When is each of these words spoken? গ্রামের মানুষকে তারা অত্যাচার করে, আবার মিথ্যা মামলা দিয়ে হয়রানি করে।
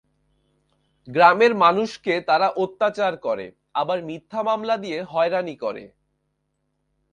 গ্রামের 1.07 1.53
মানুষকে 1.55 2.13
তারা 2.21 2.47
অত্যাচার 2.55 3.13
করে, 3.17 3.45
আবার 3.73 3.97
মিথ্যা 4.03 4.41
মামলা 4.43 4.75
দিয়ে 4.77 4.99
হয়রানি 5.03 5.55
করে। 5.55 5.83